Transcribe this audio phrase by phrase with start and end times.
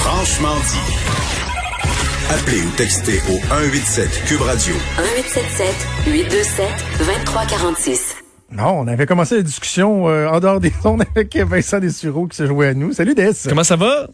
[0.00, 0.94] Franchement dit.
[2.28, 4.74] Appelez ou textez au 187 Cube Radio.
[4.74, 5.76] 1877
[6.06, 6.66] 827
[6.98, 8.16] 2346.
[8.50, 12.36] Non, on avait commencé la discussion euh, en dehors des ondes avec Vincent Dessureau qui
[12.36, 12.92] se jouait à nous.
[12.92, 13.30] Salut Des.
[13.48, 14.08] Comment ça va?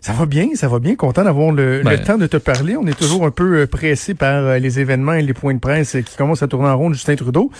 [0.00, 0.94] Ça va bien, ça va bien.
[0.94, 1.90] Content d'avoir le, Ben.
[1.90, 2.76] le temps de te parler.
[2.76, 5.58] On est toujours un peu euh, pressé par euh, les événements et les points de
[5.58, 7.50] presse qui commencent à tourner en rond de Justin Trudeau.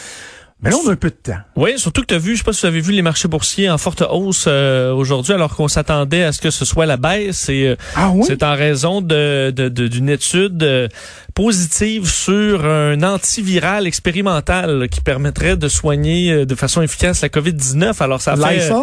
[0.63, 1.37] Mais là, on a un peu de temps.
[1.55, 3.29] Oui, surtout que tu as vu, je sais pas si vous avez vu les marchés
[3.29, 6.97] boursiers en forte hausse euh, aujourd'hui, alors qu'on s'attendait à ce que ce soit la
[6.97, 7.51] baisse.
[7.51, 8.25] Et, euh, Ah oui?
[8.27, 10.89] C'est en raison de de- de- d'une étude euh,
[11.35, 17.29] positive sur un antiviral expérimental là, qui permettrait de soigner euh, de façon efficace la
[17.29, 18.03] COVID-19.
[18.03, 18.57] Alors ça fait...
[18.57, 18.77] Lysol?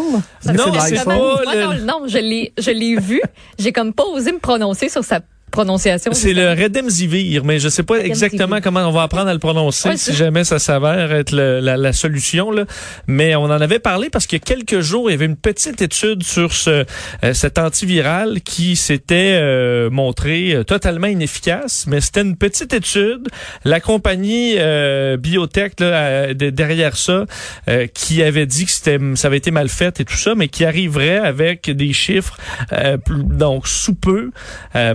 [0.46, 1.06] Non, c'est Lysol?
[1.06, 3.20] pas Moi, le- non, non, je l'ai, je l'ai vu.
[3.58, 5.22] J'ai comme pas osé me prononcer sur sa
[5.54, 6.12] prononciation.
[6.14, 9.90] C'est le Redemzivir, mais je sais pas exactement comment on va apprendre à le prononcer
[9.90, 12.52] Ouais, si jamais ça s'avère être le- la, la solution.
[12.52, 12.66] Là.
[13.08, 15.38] Mais on en avait parlé parce qu'il y a quelques jours, il y avait une
[15.38, 16.86] petite étude sur ce
[17.24, 21.86] euh, cet antiviral qui s'était euh, montré euh, totalement inefficace.
[21.88, 23.28] Mais c'était une petite étude.
[23.64, 27.26] La compagnie euh, biotech là, de- derrière ça,
[27.70, 30.48] euh, qui avait dit que c'était ça avait été mal fait et tout ça, mais
[30.48, 32.38] qui arriverait avec des chiffres
[32.74, 34.32] euh, donc sous peu
[34.76, 34.94] euh,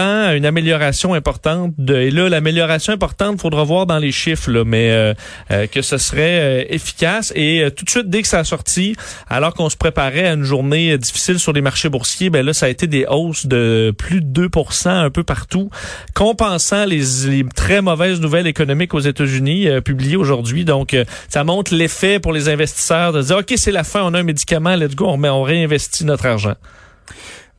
[0.00, 1.72] une amélioration importante.
[1.78, 5.14] De, et là, l'amélioration importante, faudra voir dans les chiffres, là, mais euh,
[5.50, 7.32] euh, que ce serait euh, efficace.
[7.34, 8.96] Et euh, tout de suite, dès que ça a sorti,
[9.28, 12.66] alors qu'on se préparait à une journée difficile sur les marchés boursiers, ben là, ça
[12.66, 15.70] a été des hausses de plus de 2% un peu partout,
[16.14, 20.64] compensant les, les très mauvaises nouvelles économiques aux États-Unis publiées aujourd'hui.
[20.64, 20.96] Donc,
[21.28, 24.22] ça montre l'effet pour les investisseurs de dire, OK, c'est la fin, on a un
[24.22, 26.54] médicament, let's go, on, on réinvestit notre argent.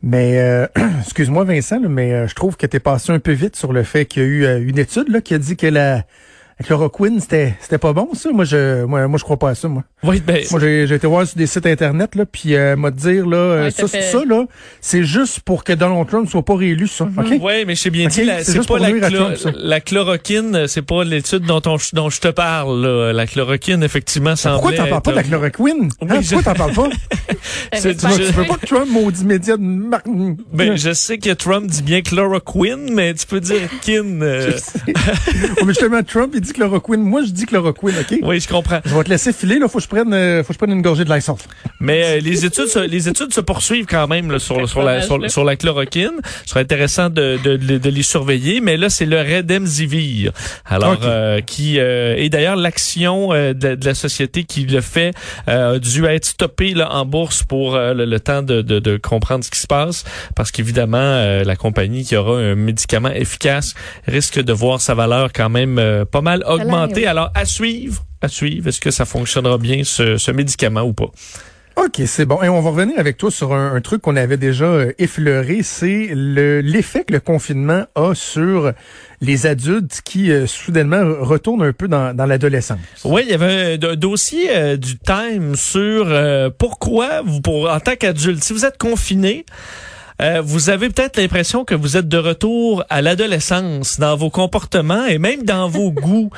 [0.03, 0.67] Mais euh,
[1.01, 3.72] excuse-moi Vincent, là, mais euh, je trouve que tu es passé un peu vite sur
[3.73, 6.03] le fait qu'il y a eu euh, une étude là, qui a dit que la,
[6.63, 8.29] chloroquine, c'était c'était pas bon ça.
[8.31, 9.84] Moi je moi, moi je crois pas à ça moi.
[10.03, 12.91] Oui, ben, Moi j'ai j'ai été voir sur des sites internet là puis euh, m'a
[12.91, 14.45] dire là euh, Ouais, ça ça fait- ça là,
[14.79, 17.06] c'est juste pour que Donald Trump soit pas réélu ça.
[17.06, 17.25] OK?
[17.41, 19.50] Oui, mais j'ai bien Ok, dit, la- c'est c'est juste pas pour la, Trump, ça.
[19.56, 22.79] la chloroquine, c'est pas l'étude dont, on- dont je te parle.
[22.85, 23.12] là.
[23.13, 25.89] La chloroquine, effectivement, semblait Pourquoi t'en parles pas de la chloroquine?
[26.01, 26.89] Oui, Hein, je- Pourquoi t'en parles pas?
[27.73, 29.63] C'est- tu, veux, je- tu veux pas que Trump maudit média de
[30.53, 34.22] Ben, je sais que Trump dit bien chloroquine, mais tu peux dire kin.
[34.22, 34.51] euh,
[35.62, 38.17] Oh, mais justement Trump il dit chloroquine, moi je dis chloroquine, OK?
[38.23, 38.79] Oui, je comprends.
[38.85, 40.72] Je vais te laisser filer là, faut que je prenne euh, faut que je prenne
[40.72, 41.35] une gorgée de Lysol.
[41.79, 45.01] Mais euh, les études, se, les études se poursuivent quand même là, sur, sur, la,
[45.01, 46.12] sur, sur la chloroquine.
[46.44, 50.31] Ce serait intéressant de, de, de, de les surveiller, mais là c'est le Redemzivir.
[50.66, 51.00] Alors Ok.
[51.03, 55.13] euh, qui euh, et d'ailleurs l'action euh, de, de la société qui le fait
[55.47, 58.79] euh, a dû être stoppée là, en bourse pour euh, le, le temps de, de,
[58.79, 60.03] de comprendre ce qui se passe,
[60.35, 63.74] parce qu'évidemment euh, la compagnie qui aura un médicament efficace
[64.07, 67.07] risque de voir sa valeur quand même euh, pas mal augmenter.
[67.07, 71.12] Alors à suivre, à suivre, est-ce que ça fonctionnera bien ce, ce médicament ou pas?
[71.77, 72.41] OK, c'est bon.
[72.43, 76.09] Et on va revenir avec toi sur un, truc qu'on avait déjà euh, effleuré, c'est
[76.13, 78.73] le l'effet que le confinement a sur
[79.21, 82.79] les adultes qui euh, soudainement retournent un peu dans, l'adolescence.
[83.05, 86.07] Oui, il y avait un do- dossier euh, du Time sur
[86.57, 89.45] pourquoi vous, pour, en tant qu'adulte, si vous êtes confiné,
[90.21, 95.05] euh, vous avez peut-être l'impression que vous êtes de retour à l'adolescence dans vos comportements
[95.05, 96.29] et même dans vos goûts.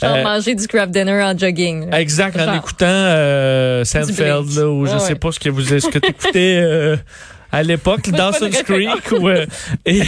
[0.00, 1.90] Genre Euh, manger du craft dinner en jogging.
[1.90, 2.00] là.
[2.00, 5.14] Exact, en écoutant euh, Seinfeld, là, ou je Ouais, sais ouais.
[5.16, 6.96] pas ce que vous ce que t'écoutais euh,
[7.52, 9.12] à l'époque, Dawson's Creek.
[9.12, 9.46] Ou, euh,
[9.86, 10.04] et, euh,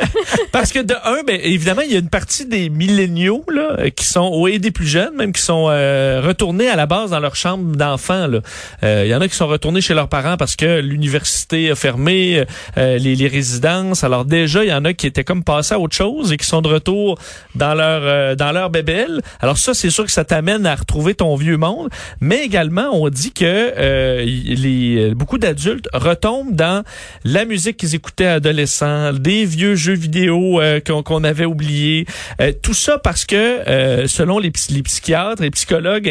[0.52, 4.04] parce que de un, ben, évidemment, il y a une partie des milléniaux là, qui
[4.04, 7.34] sont, et des plus jeunes même, qui sont euh, retournés à la base dans leur
[7.34, 8.26] chambre d'enfants.
[8.26, 8.40] là.
[8.84, 11.74] Euh, Il y en a qui sont retournés chez leurs parents parce que l'université a
[11.74, 12.44] fermé,
[12.78, 14.04] euh, les, les résidences.
[14.04, 16.46] Alors déjà, il y en a qui étaient comme passés à autre chose et qui
[16.46, 17.18] sont de retour
[17.54, 19.22] dans leur euh, dans leur bébelle.
[19.40, 21.88] Alors ça, c'est sûr que ça t'amène à retrouver ton vieux monde,
[22.20, 26.81] mais également on dit que euh, les beaucoup d'adultes retombent dans
[27.24, 32.06] la musique qu'ils écoutaient adolescents, des vieux jeux vidéo euh, qu'on avait oubliés,
[32.40, 36.08] Euh, tout ça parce que euh, selon les, psy- les psychiatres et psychologues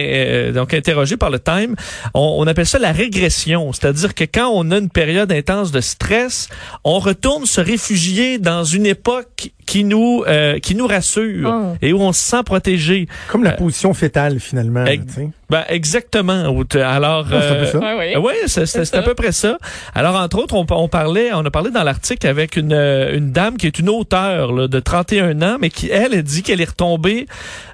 [0.54, 1.76] donc interrogés par le Time,
[2.14, 5.82] on, on appelle ça la régression, c'est-à-dire que quand on a une période intense de
[5.82, 6.50] stress,
[6.84, 11.78] on retourne se réfugier dans une époque qui nous euh, qui nous rassure Oh.
[11.82, 13.08] et où on se sent protégé.
[13.30, 14.84] Comme la position fétale, finalement.
[14.86, 15.30] Ex- tu sais.
[15.50, 16.44] Ben exactement.
[16.76, 17.80] Alors c'est peu euh, ça.
[17.80, 18.16] Ouais, ouais.
[18.18, 19.58] euh, Ouais, c'est c'est- c'est à peu près ça.
[19.96, 23.32] Alors entre autres, on, on parlait, on a parlé dans l'article avec une, euh, une
[23.32, 26.60] dame qui est une auteure là, de 31 ans, mais qui elle, elle dit qu'elle
[26.62, 27.28] est retombée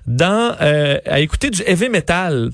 [0.06, 2.52] dans euh, à écouter du heavy metal.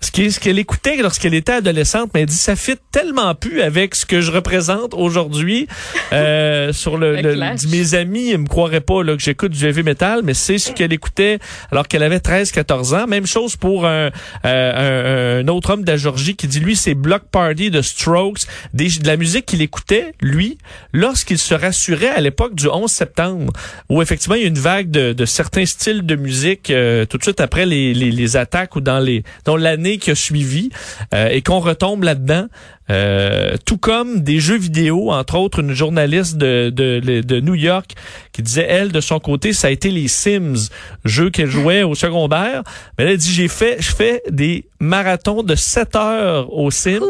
[0.00, 3.34] Ce qui est- ce qu'elle écoutait lorsqu'elle était adolescente, mais elle dit ça fit tellement
[3.34, 5.66] plus avec ce que je représente aujourd'hui
[6.12, 7.34] euh, sur le, Le
[7.70, 10.70] mes amis ils me croiraient pas là que j'écoute du heavy metal, mais c'est ce
[10.70, 11.38] qu'elle écoutait
[11.72, 14.10] alors qu'elle avait 13 14 ans, même chose pour un,
[14.44, 17.82] euh, un, un autre homme de la Georgie qui dit lui c'est Block Party de
[17.82, 18.42] Strokes,
[18.74, 20.58] des, de la musique qu'il écoutait lui
[20.92, 23.52] lorsqu'il se rassurait à l'époque du 11 septembre
[23.88, 27.18] où effectivement il y a une vague de, de certains styles de musique euh, tout
[27.18, 30.68] de suite après les, les, les attaques ou dans les dans l'année qui a suivi
[31.14, 32.46] euh, et qu'on retombe là-dedans.
[32.90, 37.92] Euh, tout comme des jeux vidéo, entre autres une journaliste de, de, New York
[38.32, 40.68] qui disait, elle, de son côté, ça a été les Sims,
[41.04, 42.62] jeux qu'elle jouait au secondaire.
[42.96, 47.00] Mais elle a dit, j'ai fait, je fais des marathons de 7 heures aux Sims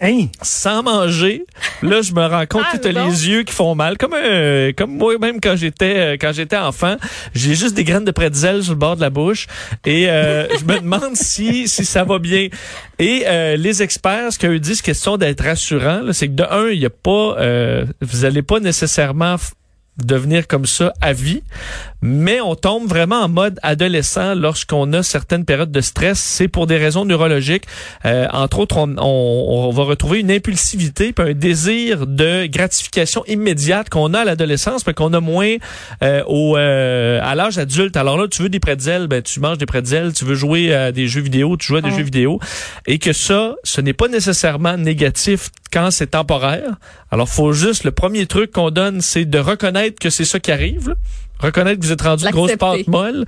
[0.00, 0.26] Hein?
[0.42, 1.44] sans manger.
[1.82, 4.72] Là, je me rends compte Ah, que t'as les yeux qui font mal, comme un,
[4.76, 6.96] comme moi-même quand j'étais euh, quand j'étais enfant.
[7.34, 9.46] J'ai juste des graines de pretzel sur le bord de la bouche
[9.84, 12.48] et euh, je me demande si si ça va bien.
[12.98, 16.68] Et euh, les experts, ce qu'eux disent, question d'être rassurant, là, c'est que de un,
[16.68, 19.36] il y a pas, euh, vous allez pas nécessairement
[20.04, 21.42] devenir comme ça à vie,
[22.00, 26.18] mais on tombe vraiment en mode adolescent lorsqu'on a certaines périodes de stress.
[26.20, 27.64] C'est pour des raisons neurologiques.
[28.04, 33.24] Euh, entre autres, on, on- on va retrouver une impulsivité, puis un désir de gratification
[33.26, 35.56] immédiate qu'on a à l'adolescence, mais qu'on a moins
[36.02, 37.96] euh, au euh, à l'âge adulte.
[37.96, 40.12] Alors là, tu veux des pretzels, ben tu manges des pretzels.
[40.12, 41.96] Tu veux jouer à des jeux vidéo, tu joues à des Ouais.
[41.96, 42.38] jeux vidéo,
[42.86, 46.76] et que ça, ce n'est pas nécessairement négatif quand c'est temporaire.
[47.10, 50.50] Alors, faut juste le premier truc qu'on donne, c'est de reconnaître que c'est ça qui
[50.52, 50.88] arrive.
[50.90, 50.94] là.
[51.40, 53.24] Reconnaître que vous êtes rendu une grosse pâte molle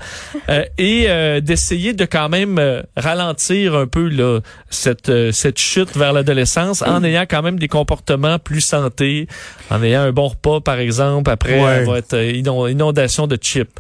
[0.49, 5.59] euh, et euh, d'essayer de quand même euh, ralentir un peu là, cette, euh, cette
[5.59, 9.29] chute vers l'adolescence en ayant quand même des comportements plus santé,
[9.71, 11.85] en ayant un bon repas par exemple après Ouais.
[11.85, 13.71] votre euh, inon- inondation de chips.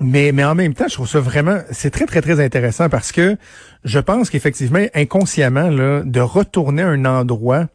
[0.00, 3.12] Mais, mais en même temps, je trouve ça vraiment, c'est très, très, très intéressant parce
[3.12, 3.36] que
[3.84, 7.66] je pense qu'effectivement, inconsciemment, là, de retourner à un endroit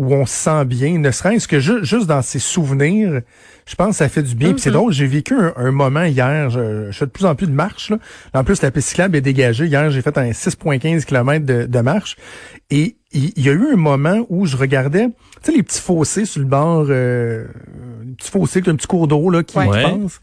[0.00, 3.20] où on se sent bien, ne serait-ce que ju- juste dans ses souvenirs,
[3.66, 4.52] je pense que ça fait du bien.
[4.52, 7.34] Puis c'est drôle, j'ai vécu un, un moment hier, je, je fais de plus en
[7.34, 7.90] plus de marche.
[7.90, 7.98] Là.
[8.32, 9.66] En plus, la piste cyclable est dégagée.
[9.66, 12.16] Hier, j'ai fait un 6,15 km de, de marche.
[12.70, 15.08] Et il y, a eu un moment où je regardais,
[15.42, 17.44] tu sais, les petits fossés sur le bord, euh,
[18.06, 19.66] les petits fossés, un petit cours d'eau là, qui Ouais.
[19.82, 20.20] passe.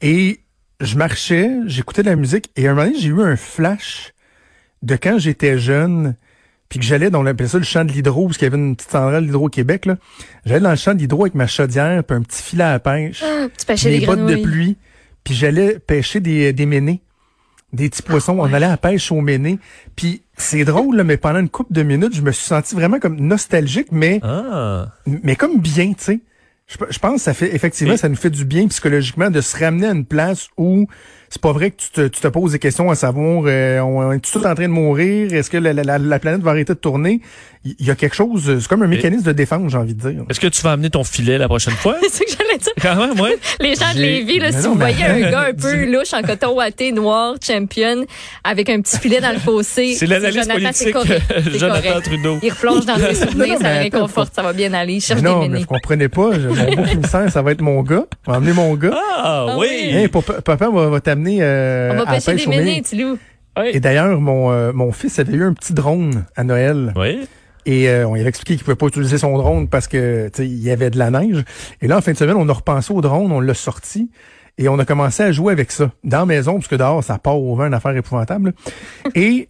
[0.00, 0.40] Et
[0.80, 4.12] je marchais, j'écoutais de la musique, et à un moment donné, j'ai eu un flash
[4.82, 6.14] de quand j'étais jeune,
[6.72, 8.74] puis que j'allais dans appelait ça le champ de l'hydro, parce qu'il y avait une
[8.76, 9.96] petite centrale d'hydro-Québec, là.
[10.46, 13.22] J'allais dans le champ de l'hydro avec ma chaudière, puis un petit filet à pêche,
[13.58, 14.78] Tu mes des bottes de pluie,
[15.22, 17.02] puis j'allais pêcher des, des ménés,
[17.74, 18.38] des petits poissons.
[18.38, 19.58] On allait à la pêche aux ménés.
[19.96, 22.98] Puis c'est drôle, là, mais pendant une couple de minutes, je me suis senti vraiment
[22.98, 24.88] comme nostalgique, mais Ah.
[25.06, 26.20] mais comme bien, tu sais.
[26.68, 29.42] Je, je pense que ça fait effectivement Et- ça nous fait du bien psychologiquement de
[29.42, 30.86] se ramener à une place où
[31.32, 34.12] c'est pas vrai que tu te, tu te poses des questions à savoir euh, on
[34.12, 36.74] est tout en train de mourir, est-ce que la, la- la- la planète va arrêter
[36.74, 37.20] de tourner?
[37.64, 40.24] Il y, a quelque chose, c'est comme un mécanisme de défense, j'ai envie de dire.
[40.28, 41.94] Est-ce que tu vas amener ton filet la prochaine fois?
[42.02, 42.72] C'est ce que j'allais dire.
[42.82, 43.38] Quand même, ouais.
[43.60, 45.84] Les gens de Lévis, là, Mais si non, vous mais- voyez un gars un peu
[45.86, 48.04] louche en coton ouaté, noir, champion,
[48.42, 51.88] avec un petit filet dans le fossé, C'est l'analyse Jonathan, c'est politique correct, c'est Jonathan
[51.88, 52.04] correct.
[52.06, 52.38] Trudeau.
[52.42, 54.94] Il replonge dans ses souvenirs, ça réconforte, ça va bien aller.
[54.94, 57.52] Il cherche Mais non, des mais vous comprenez pas, je- mon beau finissant, ça va
[57.52, 58.06] être mon gars.
[58.26, 58.90] On va emmener mon gars.
[59.18, 59.68] Ah, Ah oui.
[59.70, 59.94] oui.
[59.94, 62.82] Hey, papa, papa va, va t'amener euh, On va à pêcher pêche des ménés, ménés.
[62.82, 63.18] Tilou.
[63.64, 66.92] Et d'ailleurs, mon, euh, mon fils avait eu un petit drone à Noël.
[66.96, 67.20] Oui.
[67.64, 70.42] Et euh, on lui avait expliqué qu'il pouvait pas utiliser son drone parce que tu
[70.42, 71.44] sais, il y avait de la neige.
[71.80, 74.10] Et là, en fin de semaine, on a repensé au drone, on l'a sorti
[74.58, 77.18] et on a commencé à jouer avec ça dans la maison, parce que dehors, ça
[77.18, 78.52] part au vent, une affaire épouvantable.
[79.14, 79.48] et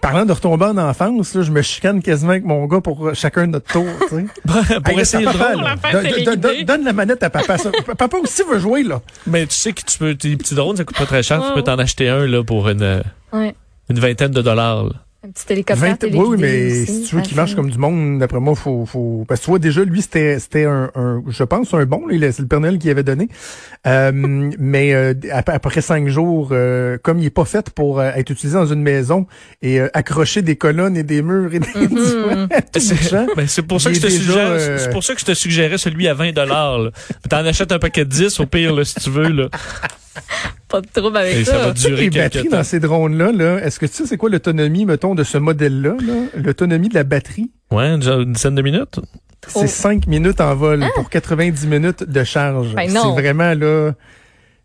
[0.00, 3.14] parlant de retomber en enfance, là, je me chicane quasiment avec mon gars pour euh,
[3.14, 3.86] chacun notre tour.
[4.08, 4.24] tu sais.
[4.80, 7.58] Pour Hey, essayer papa, là, faire donne- la manette à papa.
[7.58, 7.70] ça.
[7.98, 9.00] papa aussi veut jouer, là.
[9.26, 11.42] Mais tu sais que tu peux, tes petits drones, ça coûte pas très cher.
[11.46, 13.54] Tu peux t'en acheter un, là, pour une, euh, Ouais.
[13.90, 14.92] une vingtaine de dollars, là.
[15.24, 17.78] Un petit hélicoptère 20 téléguidé oui, mais aussi, si tu veux qu'il marche comme du
[17.78, 21.22] monde, d'après moi, faut, faut, parce que tu vois, déjà, lui, c'était, c'était un, un-
[21.28, 23.28] je pense, un bon, c'est le Père Noël qui avait donné.
[23.86, 24.10] Euh,
[24.58, 28.58] mais, euh, après, cinq jours, euh, comme il est pas fait pour euh, être utilisé
[28.58, 29.28] dans une maison
[29.62, 32.48] et euh, accrocher des colonnes et des murs et des, Mhm.
[32.72, 33.26] tout bouchant.
[33.36, 35.34] Ben, c'est pour ça que je te suggère, euh, c'est pour ça que je te
[35.34, 36.90] suggérais celui à 20 dollars, là.
[37.28, 39.48] T'en achètes un paquet de 10, au pire, là, si tu veux, là.
[40.72, 41.72] Pas de trouble avec Et ça va ça.
[41.88, 42.56] durer les batteries temps.
[42.56, 45.94] dans ces drones-là, là, est-ce que tu sais c'est quoi l'autonomie, mettons, de ce modèle-là,
[46.04, 46.14] là?
[46.34, 47.50] l'autonomie de la batterie?
[47.70, 48.98] Ouais, déjà une dizaine de minutes?
[49.48, 52.74] C'est 5 minutes en vol pour 90 minutes de charge.
[52.74, 53.14] Ben non.
[53.14, 53.92] C'est vraiment là.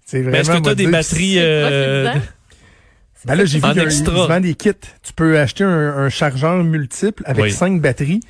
[0.05, 0.37] C'est vraiment.
[0.37, 1.35] Est-ce que tu as des batteries...
[1.39, 2.13] Euh.
[3.25, 4.71] Ben là, j'ai vu qu'il y a des kits.
[5.03, 7.51] Tu peux acheter un, un chargeur multiple avec Oui.
[7.51, 8.21] cinq batteries.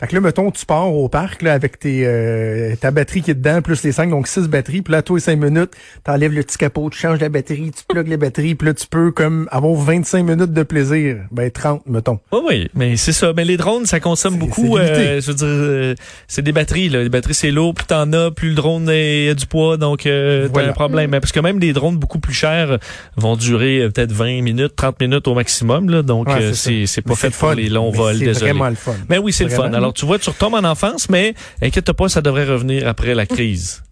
[0.00, 3.30] Fait que là, mettons, tu pars au parc là, avec tes, euh, ta batterie qui
[3.30, 4.82] est dedans, plus les cinq, donc six batteries.
[4.82, 5.70] Puis là, toi, cinq minutes,
[6.02, 8.86] t'enlèves le petit capot, tu changes la batterie, tu plugues les batteries, puis là, tu
[8.88, 11.18] peux comme avoir 25 minutes de plaisir.
[11.30, 12.18] Ben, 30, mettons.
[12.32, 13.32] Oui, oui, mais c'est ça.
[13.36, 14.76] Mais les drones, ça consomme C'est- beaucoup.
[14.78, 15.94] c'est euh, je veux dire, euh,
[16.26, 16.88] c'est des batteries.
[16.88, 17.02] Là.
[17.02, 17.74] Les batteries, c'est lourd.
[17.74, 19.76] Plus t'en as, plus le drone est- a du poids.
[19.76, 20.68] Donc, euh, Voilà.
[20.68, 21.10] t'as un problème.
[21.10, 22.78] Mais Parce que même des drones beaucoup plus chers
[23.16, 25.88] vont durer euh, peut-être 20 minutes, 30 minutes au maximum.
[25.88, 26.02] Là.
[26.02, 27.54] Donc, Ouais, euh, c'est c'est c'est pas Mais fait pour fun.
[27.54, 28.16] les longs Mais vols.
[28.18, 28.50] C'est Désolé.
[28.52, 28.94] vraiment le fun.
[29.08, 29.70] Mais oui, c'est le fun.
[29.84, 33.26] Alors, tu vois, tu retombes en enfance, mais inquiète pas, ça devrait revenir après la
[33.26, 33.82] crise.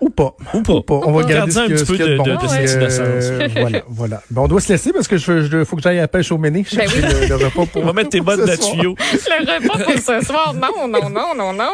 [0.00, 0.34] Ou pas.
[0.52, 0.72] Ou pas.
[0.72, 1.00] Ou pas.
[1.06, 2.24] On va garder un petit peu de- bon.
[2.24, 3.50] de- de cette innocence.
[3.60, 4.22] voilà, voilà.
[4.30, 6.32] Ben, on doit se laisser parce que je, je faut que j'aille à la pêche
[6.32, 6.64] au méné.
[6.68, 8.96] Je Ben cherche le, le repas pour On va mettre tes bottes de tuyau.
[8.98, 11.72] Le repas pour ce soir, non, non, non, non, non.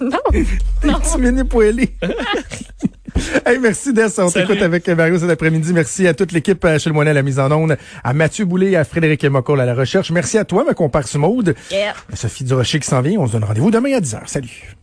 [0.00, 0.18] Non.
[0.30, 0.44] Des
[0.82, 1.96] petits mini poêlés.
[3.46, 4.18] Hey, merci Dess.
[4.18, 5.72] On t'écoute avec Mario cet après-midi.
[5.72, 8.44] Merci à toute l'équipe à Chez le Moinet à la mise en onde, à Mathieu
[8.44, 10.10] Boulay et à Frédéric Mocoll à la recherche.
[10.10, 11.54] Merci à toi, ma comparse Maude.
[11.70, 11.94] Yeah.
[12.14, 13.20] Sophie Durocher qui s'en vient.
[13.20, 14.20] On se donne rendez-vous demain à 10h.
[14.26, 14.74] Salut.